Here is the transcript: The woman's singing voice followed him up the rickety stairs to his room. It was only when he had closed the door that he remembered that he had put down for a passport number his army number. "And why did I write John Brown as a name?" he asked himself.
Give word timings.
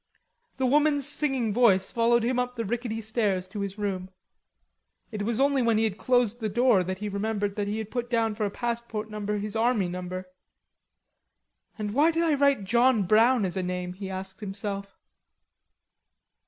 The 0.57 0.65
woman's 0.65 1.07
singing 1.07 1.53
voice 1.53 1.91
followed 1.91 2.23
him 2.23 2.39
up 2.39 2.55
the 2.55 2.65
rickety 2.65 3.01
stairs 3.01 3.47
to 3.49 3.59
his 3.59 3.77
room. 3.77 4.09
It 5.11 5.21
was 5.21 5.39
only 5.39 5.61
when 5.61 5.77
he 5.77 5.83
had 5.83 5.99
closed 5.99 6.39
the 6.39 6.49
door 6.49 6.83
that 6.83 6.97
he 6.97 7.07
remembered 7.07 7.55
that 7.55 7.67
he 7.67 7.77
had 7.77 7.91
put 7.91 8.09
down 8.09 8.33
for 8.33 8.43
a 8.43 8.49
passport 8.49 9.11
number 9.11 9.37
his 9.37 9.55
army 9.55 9.87
number. 9.87 10.25
"And 11.77 11.93
why 11.93 12.09
did 12.09 12.23
I 12.23 12.33
write 12.33 12.63
John 12.63 13.03
Brown 13.03 13.45
as 13.45 13.55
a 13.55 13.61
name?" 13.61 13.93
he 13.93 14.09
asked 14.09 14.39
himself. 14.39 14.97